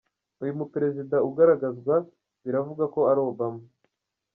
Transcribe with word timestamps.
Uyu 0.41 0.57
muperezida 0.59 1.17
ugaragazwa, 1.29 1.95
biravugwa 2.43 2.85
ko 2.93 2.99
ari 3.11 3.19
Obama. 3.31 3.63